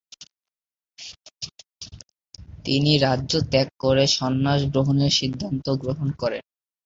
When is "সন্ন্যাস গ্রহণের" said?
4.17-5.11